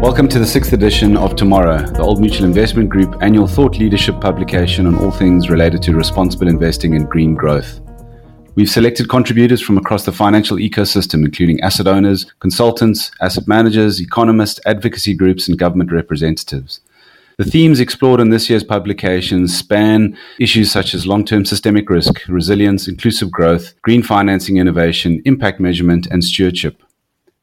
[0.00, 4.20] Welcome to the sixth edition of Tomorrow, the Old Mutual Investment Group annual thought leadership
[4.20, 7.80] publication on all things related to responsible investing and green growth.
[8.54, 14.60] We've selected contributors from across the financial ecosystem, including asset owners, consultants, asset managers, economists,
[14.66, 16.80] advocacy groups, and government representatives.
[17.36, 22.20] The themes explored in this year's publications span issues such as long term systemic risk,
[22.28, 26.84] resilience, inclusive growth, green financing innovation, impact measurement, and stewardship.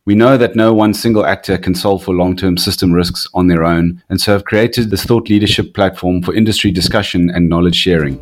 [0.07, 3.47] We know that no one single actor can solve for long term system risks on
[3.47, 7.73] their own, and so have created this thought leadership platform for industry discussion and knowledge
[7.73, 8.19] sharing.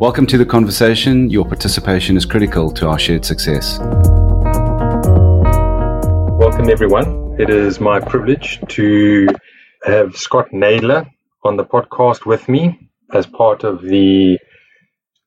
[0.00, 1.30] Welcome to the conversation.
[1.30, 3.78] Your participation is critical to our shared success.
[6.40, 7.36] Welcome, everyone.
[7.38, 9.28] It is my privilege to
[9.84, 11.08] have Scott Nadler
[11.44, 14.36] on the podcast with me as part of the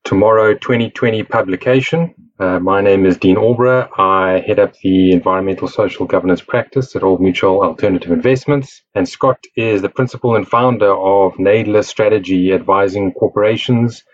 [0.04, 2.14] Tomorrow 2020 publication.
[2.40, 3.88] Uh, my name is Dean Alborough.
[3.98, 8.80] I head up the environmental social governance practice at Old Mutual Alternative Investments.
[8.94, 14.04] And Scott is the principal and founder of Nadler Strategy, advising corporations,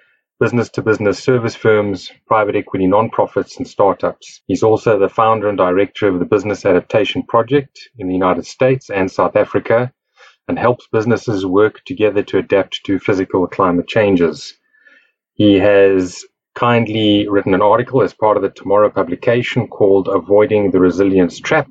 [0.41, 4.41] business to business service firms, private equity nonprofits, and startups.
[4.47, 8.89] He's also the founder and director of the Business Adaptation Project in the United States
[8.89, 9.93] and South Africa
[10.49, 14.55] and helps businesses work together to adapt to physical climate changes.
[15.35, 16.25] He has
[16.55, 21.69] kindly written an article as part of the Tomorrow publication called Avoiding the Resilience Trap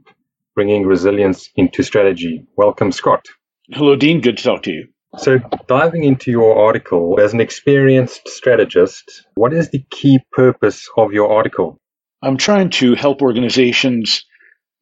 [0.56, 2.46] Bringing Resilience into Strategy.
[2.58, 3.26] Welcome, Scott.
[3.72, 4.22] Hello, Dean.
[4.22, 4.88] Good to talk to you.
[5.18, 11.14] So, diving into your article, as an experienced strategist, what is the key purpose of
[11.14, 11.78] your article?
[12.22, 14.26] I'm trying to help organizations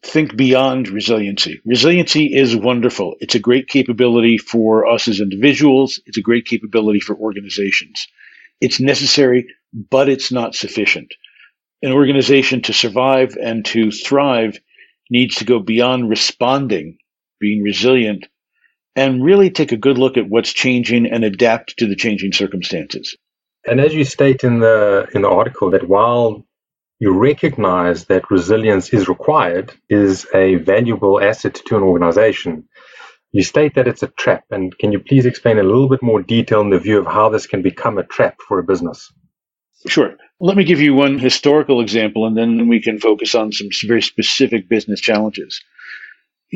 [0.04, 1.60] think beyond resiliency.
[1.66, 3.16] Resiliency is wonderful.
[3.20, 6.02] It's a great capability for us as individuals.
[6.06, 8.08] It's a great capability for organizations.
[8.62, 11.14] It's necessary, but it's not sufficient.
[11.82, 14.60] An organization to survive and to thrive
[15.10, 16.98] needs to go beyond responding,
[17.40, 18.28] being resilient,
[18.96, 23.18] and really take a good look at what's changing and adapt to the changing circumstances.
[23.66, 26.46] And as you state in the in the article that while
[27.00, 32.68] you recognize that resilience is required, is a valuable asset to an organization.
[33.32, 36.22] You state that it's a trap, and can you please explain a little bit more
[36.22, 39.12] detail in the view of how this can become a trap for a business?
[39.88, 40.16] Sure.
[40.40, 44.02] Let me give you one historical example, and then we can focus on some very
[44.02, 45.62] specific business challenges.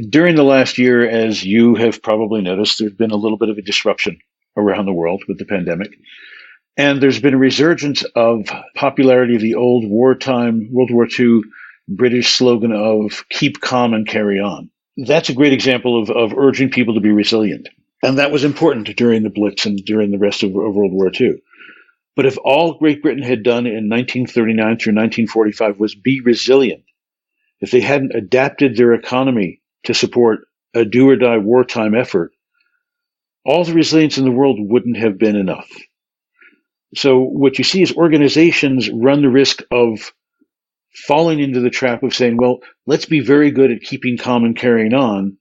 [0.09, 3.57] During the last year, as you have probably noticed, there's been a little bit of
[3.57, 4.19] a disruption
[4.57, 5.91] around the world with the pandemic.
[6.77, 11.41] And there's been a resurgence of popularity of the old wartime World War II
[11.87, 14.69] British slogan of keep calm and carry on.
[14.97, 17.69] That's a great example of, of urging people to be resilient.
[18.03, 21.11] And that was important during the Blitz and during the rest of, of World War
[21.19, 21.41] II.
[22.15, 26.83] But if all Great Britain had done in 1939 through 1945 was be resilient,
[27.59, 32.31] if they hadn't adapted their economy to support a do or die wartime effort,
[33.43, 35.69] all the resilience in the world wouldn't have been enough.
[36.95, 40.13] So what you see is organizations run the risk of
[40.93, 44.55] falling into the trap of saying, well, let's be very good at keeping calm and
[44.55, 45.37] carrying on,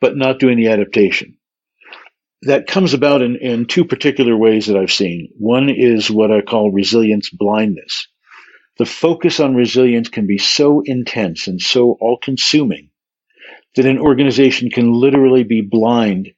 [0.00, 1.38] but not doing the adaptation.
[2.42, 5.28] That comes about in, in two particular ways that I've seen.
[5.38, 8.08] One is what I call resilience blindness.
[8.78, 12.90] The focus on resilience can be so intense and so all consuming
[13.76, 16.32] that an organization can literally be blind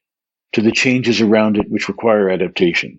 [0.52, 2.98] to the changes around it which require adaptation.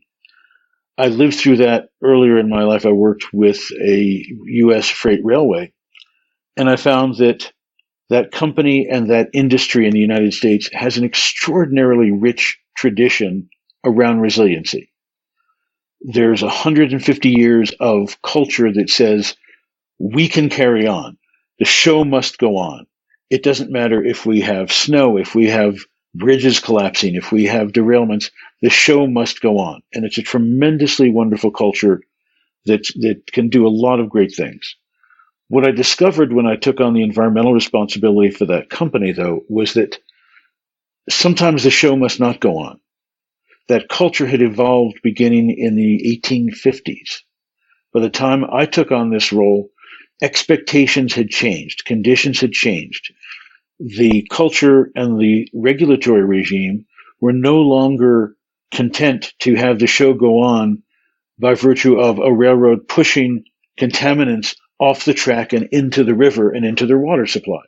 [0.97, 2.85] I lived through that earlier in my life.
[2.85, 4.89] I worked with a U.S.
[4.89, 5.73] freight railway,
[6.55, 7.51] and I found that
[8.09, 13.49] that company and that industry in the United States has an extraordinarily rich tradition
[13.83, 14.91] around resiliency.
[16.01, 19.35] There's 150 years of culture that says
[19.99, 21.17] we can carry on.
[21.59, 22.85] The show must go on.
[23.29, 25.77] It doesn't matter if we have snow, if we have
[26.13, 28.31] bridges collapsing, if we have derailments,
[28.61, 29.81] the show must go on.
[29.93, 32.01] And it's a tremendously wonderful culture
[32.65, 34.75] that, that can do a lot of great things.
[35.47, 39.73] What I discovered when I took on the environmental responsibility for that company, though, was
[39.75, 39.99] that
[41.09, 42.79] sometimes the show must not go on.
[43.67, 47.21] That culture had evolved beginning in the 1850s.
[47.93, 49.69] By the time I took on this role,
[50.21, 53.13] expectations had changed, conditions had changed.
[53.79, 56.85] The culture and the regulatory regime
[57.19, 58.35] were no longer
[58.71, 60.83] content to have the show go on
[61.39, 63.43] by virtue of a railroad pushing
[63.79, 67.61] contaminants off the track and into the river and into their water supply.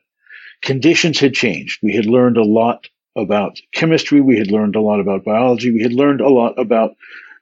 [0.62, 1.80] Conditions had changed.
[1.82, 2.88] We had learned a lot
[3.18, 4.22] about chemistry.
[4.22, 5.72] We had learned a lot about biology.
[5.72, 6.92] We had learned a lot about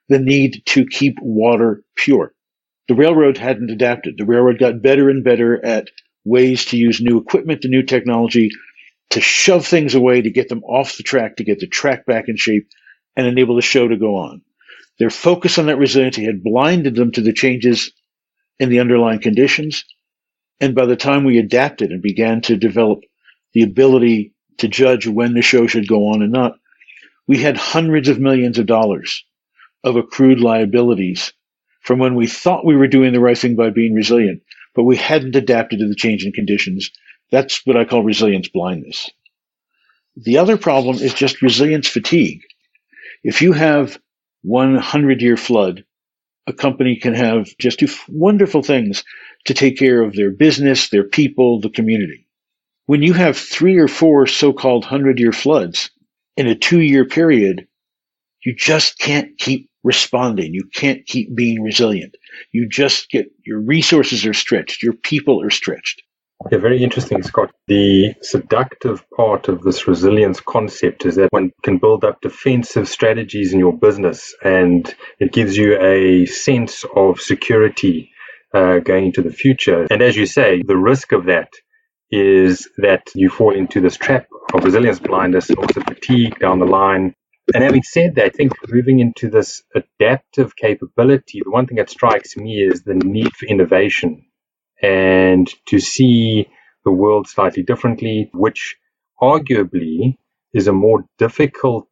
[0.10, 2.34] the need to keep water pure.
[2.88, 4.16] The railroad hadn't adapted.
[4.18, 5.90] The railroad got better and better at
[6.24, 8.50] ways to use new equipment and new technology
[9.12, 12.28] to shove things away, to get them off the track, to get the track back
[12.28, 12.68] in shape,
[13.16, 14.42] and enable the show to go on.
[15.00, 17.92] Their focus on that resiliency had blinded them to the changes
[18.60, 19.84] in the underlying conditions.
[20.60, 23.00] And by the time we adapted and began to develop
[23.54, 26.58] the ability to judge when the show should go on and not,
[27.28, 29.24] we had hundreds of millions of dollars
[29.84, 31.34] of accrued liabilities
[31.82, 34.42] from when we thought we were doing the right thing by being resilient,
[34.74, 36.92] but we hadn't adapted to the changing conditions.
[37.32, 39.10] That's what I call resilience blindness.
[40.16, 42.42] The other problem is just resilience fatigue.
[43.24, 44.00] If you have
[44.44, 45.84] one hundred year flood,
[46.48, 49.04] a company can have just do wonderful things
[49.46, 52.25] to take care of their business, their people, the community.
[52.88, 55.90] When you have three or four so-called hundred year floods
[56.38, 57.68] in a two year period,
[58.44, 60.54] you just can't keep responding.
[60.54, 62.16] You can't keep being resilient.
[62.52, 64.84] You just get your resources are stretched.
[64.84, 66.04] Your people are stretched.
[66.52, 67.52] Yeah, very interesting, Scott.
[67.68, 73.54] The seductive part of this resilience concept is that one can build up defensive strategies
[73.54, 78.12] in your business and it gives you a sense of security
[78.54, 79.88] uh, going into the future.
[79.90, 81.50] And as you say, the risk of that
[82.16, 87.14] is that you fall into this trap of resilience blindness also fatigue down the line.
[87.54, 91.90] And having said that, I think moving into this adaptive capability, the one thing that
[91.90, 94.26] strikes me is the need for innovation
[94.82, 96.48] and to see
[96.86, 98.78] the world slightly differently, which
[99.22, 100.18] arguably
[100.54, 101.90] is a more difficult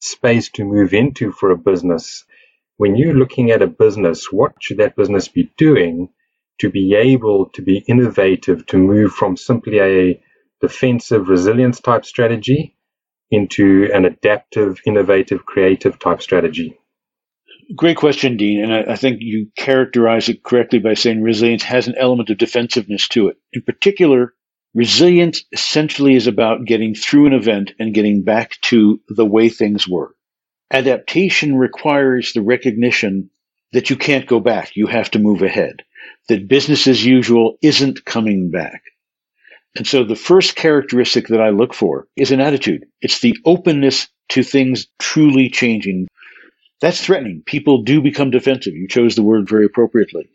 [0.00, 2.24] space to move into for a business.
[2.78, 6.08] When you're looking at a business, what should that business be doing
[6.62, 10.22] to be able to be innovative, to move from simply a
[10.60, 12.76] defensive resilience type strategy
[13.32, 16.78] into an adaptive, innovative, creative type strategy?
[17.74, 18.62] Great question, Dean.
[18.62, 22.38] And I, I, think you characterize it correctly by saying resilience has an element of
[22.38, 23.38] defensiveness to it.
[23.52, 24.32] In particular,
[24.72, 29.88] resilience essentially is about getting through an event and getting back to the way things
[29.88, 30.14] were.
[30.70, 33.30] Adaptation requires the recognition
[33.72, 34.76] that you can't go back.
[34.76, 35.82] You have to move ahead.
[36.28, 38.82] That business as usual isn't coming back.
[39.76, 42.84] And so the first characteristic that I look for is an attitude.
[43.00, 46.08] It's the openness to things truly changing
[46.82, 47.44] that's threatening.
[47.46, 48.74] People do become defensive.
[48.74, 50.28] You chose the word very appropriately.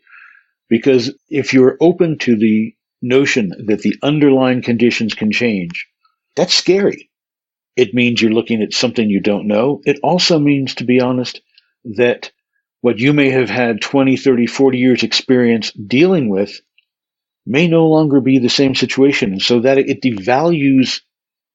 [0.70, 5.86] Because if you're open to the notion that the underlying conditions can change,
[6.36, 7.10] that's scary.
[7.76, 9.82] It means you're looking at something you don't know.
[9.84, 11.42] It also means, to be honest,
[11.84, 12.32] that
[12.80, 16.60] what you may have had 20, 30, 40 years experience dealing with
[17.46, 19.40] may no longer be the same situation.
[19.40, 21.00] So that it devalues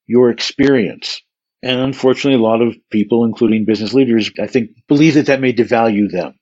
[0.08, 1.22] your experience.
[1.62, 5.54] And unfortunately, a lot of people, including business leaders, I think, believe that that may
[5.54, 6.38] devalue them.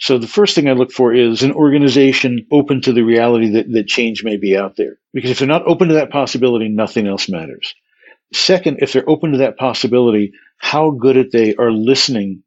[0.00, 3.70] So the first thing I look for is an organization open to the reality that,
[3.72, 4.98] that change may be out there.
[5.12, 7.74] Because if they're not open to that possibility, nothing else matters.
[8.32, 12.42] Second, if they're open to that possibility, how good at they are listening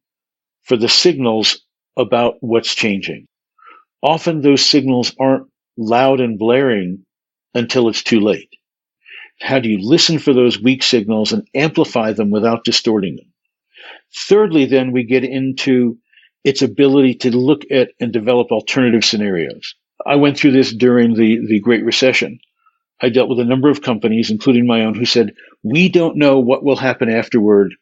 [0.63, 1.61] for the signals
[1.97, 3.27] about what's changing.
[4.01, 5.47] Often those signals aren't
[5.77, 7.05] loud and blaring
[7.53, 8.49] until it's too late.
[9.39, 13.33] How do you listen for those weak signals and amplify them without distorting them?
[14.15, 15.97] Thirdly, then we get into
[16.43, 19.75] its ability to look at and develop alternative scenarios.
[20.05, 22.39] I went through this during the, the Great Recession.
[23.01, 26.39] I dealt with a number of companies, including my own, who said, we don't know
[26.39, 27.73] what will happen afterward,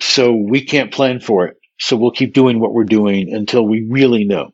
[0.00, 1.56] so we can't plan for it.
[1.78, 4.52] So we'll keep doing what we're doing until we really know.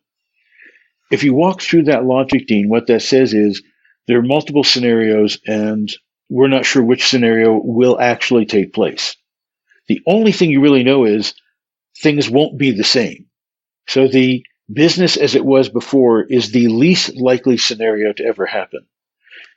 [1.11, 3.62] If you walk through that logic, Dean, what that says is
[4.07, 5.93] there are multiple scenarios and
[6.29, 9.17] we're not sure which scenario will actually take place.
[9.89, 11.35] The only thing you really know is
[11.99, 13.27] things won't be the same.
[13.89, 18.87] So the business as it was before is the least likely scenario to ever happen.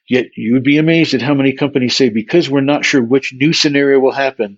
[0.10, 3.34] Yet you would be amazed at how many companies say, because we're not sure which
[3.34, 4.58] new scenario will happen,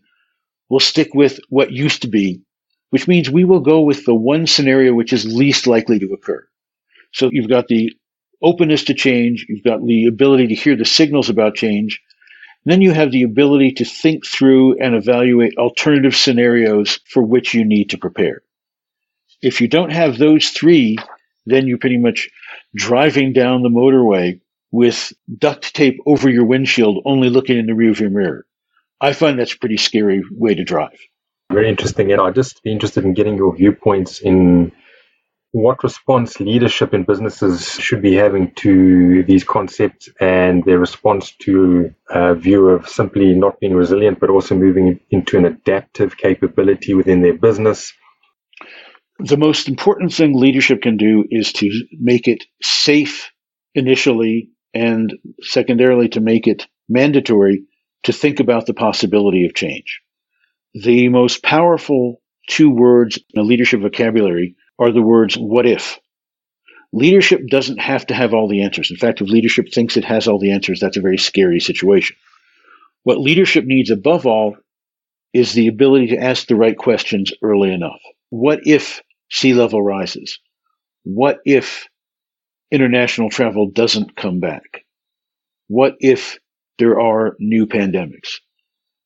[0.69, 2.41] we'll stick with what used to be,
[2.95, 6.47] which means we will go with the one scenario which is least likely to occur.
[7.11, 7.91] So you've got the
[8.41, 9.47] openness to change.
[9.49, 12.01] You've got the ability to hear the signals about change.
[12.63, 17.65] Then you have the ability to think through and evaluate alternative scenarios for which you
[17.65, 18.43] need to prepare.
[19.41, 20.97] If you don't have those three,
[21.45, 22.29] then you're pretty much
[22.73, 24.39] driving down the motorway
[24.71, 28.45] with duct tape over your windshield, only looking in the rearview mirror.
[29.01, 30.97] I find that's a pretty scary way to drive.
[31.51, 32.11] Very interesting.
[32.11, 34.71] And I'd just be interested in getting your viewpoints in
[35.51, 41.93] what response leadership in businesses should be having to these concepts and their response to
[42.09, 47.21] a view of simply not being resilient, but also moving into an adaptive capability within
[47.21, 47.93] their business.
[49.19, 53.31] The most important thing leadership can do is to make it safe
[53.73, 57.63] initially and secondarily to make it mandatory
[58.03, 60.01] to think about the possibility of change.
[60.77, 65.97] The most powerful two words in a leadership vocabulary are the words what if.
[66.91, 68.91] Leadership doesn't have to have all the answers.
[68.91, 72.17] In fact, if leadership thinks it has all the answers, that's a very scary situation.
[73.03, 74.57] What leadership needs above all
[75.33, 78.01] is the ability to ask the right questions early enough.
[78.29, 79.01] What if
[79.31, 80.39] sea level rises?
[81.03, 81.87] What if
[82.69, 84.83] international travel doesn't come back?
[85.67, 86.37] What if
[86.79, 88.39] there are new pandemics?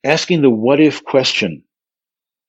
[0.04, 1.64] Asking the what if question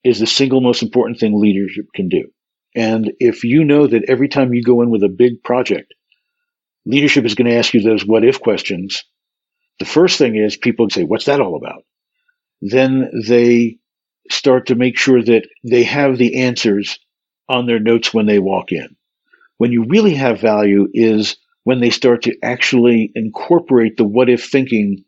[0.03, 2.31] is the single most important thing leadership can do.
[2.75, 5.93] And if you know that every time you go in with a big project,
[6.85, 9.03] leadership is going to ask you those what if questions,
[9.79, 11.83] the first thing is people say, What's that all about?
[12.61, 13.79] Then they
[14.29, 16.99] start to make sure that they have the answers
[17.49, 18.95] on their notes when they walk in.
[19.57, 24.45] When you really have value is when they start to actually incorporate the what if
[24.49, 25.03] thinking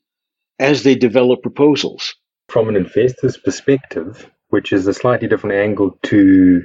[0.60, 2.16] as they develop proposals.
[2.50, 6.62] From an investor's perspective, which is a slightly different angle to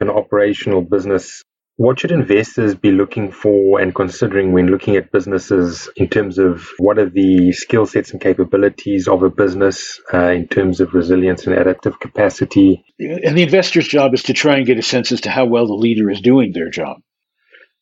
[0.00, 1.42] an operational business.
[1.76, 6.68] What should investors be looking for and considering when looking at businesses in terms of
[6.78, 11.46] what are the skill sets and capabilities of a business uh, in terms of resilience
[11.46, 12.84] and adaptive capacity?
[13.00, 15.66] And the investor's job is to try and get a sense as to how well
[15.66, 16.98] the leader is doing their job.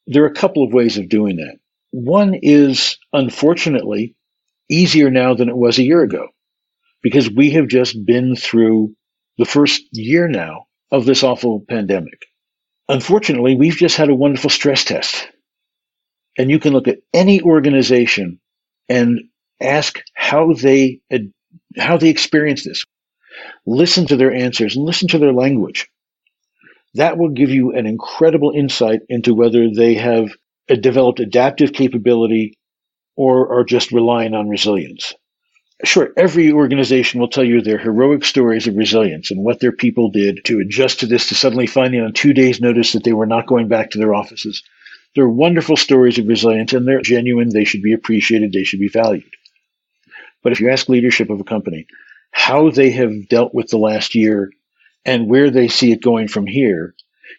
[0.07, 1.59] There are a couple of ways of doing that.
[1.91, 4.17] One is, unfortunately,
[4.71, 6.29] easier now than it was a year ago
[7.03, 8.95] because we have just been through
[9.39, 12.27] the first year now of this awful pandemic.
[12.89, 15.29] Unfortunately, we've just had a wonderful stress test.
[16.39, 18.41] And you can look at any organization
[18.89, 19.21] and
[19.61, 21.01] ask how they
[21.77, 22.85] how they experience this.
[23.67, 25.89] Listen to their answers and listen to their language.
[26.95, 30.31] That will give you an incredible insight into whether they have
[30.69, 32.59] developed adaptive capability
[33.17, 35.15] or are just relying on resilience.
[35.85, 40.11] Sure, every organization will tell you their heroic stories of resilience and what their people
[40.11, 43.27] did to adjust to this, to suddenly finding on two days' notice that they were
[43.27, 44.63] not going back to their offices.
[45.15, 47.49] They're wonderful stories of resilience and they're genuine.
[47.49, 48.53] They should be appreciated.
[48.53, 49.25] They should be valued.
[50.43, 51.87] But if you ask leadership of a company
[52.31, 54.51] how they have dealt with the last year
[55.05, 56.95] and where they see it going from here,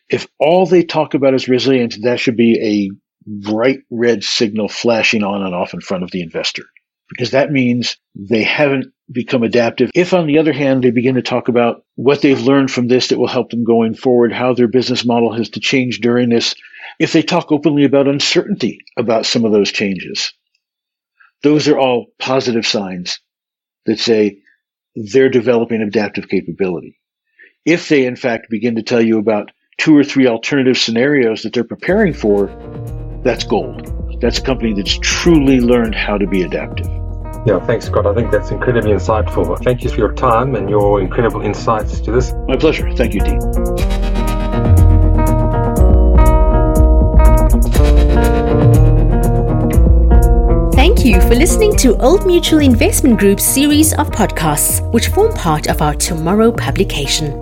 [0.10, 2.92] if all they talk about is resilience, that should be a
[3.26, 6.66] bright red signal flashing on and off in front of the investor
[7.14, 9.92] because that means they haven't become adaptive.
[9.94, 13.08] If, on the other hand, they begin to talk about what they've learned from this
[13.08, 16.56] that will help them going forward, how their business model has to change during this,
[17.00, 20.34] if they talk openly about uncertainty about some of those changes,
[21.44, 23.20] those are all positive signs
[23.86, 24.40] that say
[24.96, 26.98] they're developing adaptive capability.
[27.66, 31.54] If they, in fact, begin to tell you about two or three alternative scenarios that
[31.54, 32.48] they're preparing for,
[33.24, 33.90] that's gold.
[34.22, 37.03] That's a company that's truly learned how to be adaptive.
[37.46, 38.06] Yeah, thanks, Scott.
[38.08, 39.62] I think that's incredibly insightful.
[39.62, 42.32] Thank you for your time and your incredible insights to this.
[42.48, 42.90] My pleasure.
[42.96, 43.42] Thank you, Dean.
[50.72, 55.68] Thank you for listening to Old Mutual Investment Group's series of podcasts, which form part
[55.68, 57.34] of our Tomorrow publication.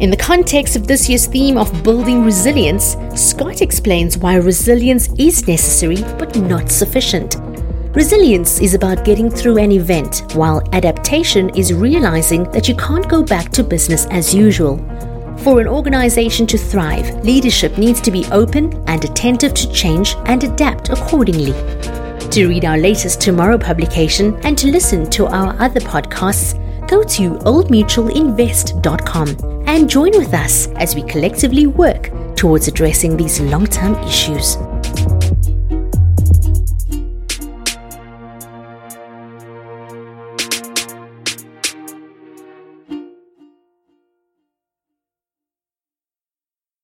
[0.00, 5.46] In the context of this year's theme of building resilience, Scott explains why resilience is
[5.48, 7.36] necessary but not sufficient
[7.92, 13.20] Resilience is about getting through an event, while adaptation is realizing that you can't go
[13.20, 14.76] back to business as usual.
[15.38, 20.44] For an organization to thrive, leadership needs to be open and attentive to change and
[20.44, 21.52] adapt accordingly.
[22.30, 26.54] To read our latest Tomorrow publication and to listen to our other podcasts,
[26.86, 33.66] go to oldmutualinvest.com and join with us as we collectively work towards addressing these long
[33.66, 34.56] term issues.